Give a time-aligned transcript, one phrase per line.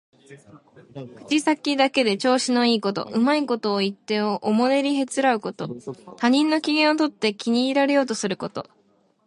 [1.27, 5.67] 口先だけで調子のいいこと、うまいことを言っておもねりへつらうこと。
[6.17, 8.67] 他人の機嫌をとって気に入られようとすること。